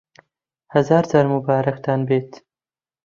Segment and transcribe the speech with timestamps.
[0.73, 2.31] هەزار جار موبارەکتان بێت